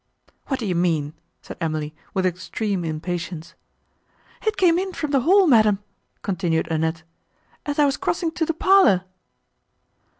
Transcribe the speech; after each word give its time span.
"Who 0.47 0.55
do 0.57 0.65
you 0.65 0.73
mean?" 0.73 1.13
said 1.43 1.57
Emily, 1.61 1.93
with 2.15 2.25
extreme 2.25 2.83
impatience. 2.83 3.53
"It 4.43 4.57
came 4.57 4.79
in 4.79 4.93
from 4.93 5.11
the 5.11 5.19
hall, 5.19 5.45
madam," 5.45 5.77
continued 6.23 6.67
Annette, 6.71 7.03
"as 7.67 7.77
I 7.77 7.85
was 7.85 7.97
crossing 7.97 8.31
to 8.31 8.43
the 8.47 8.55
parlour." 8.55 9.03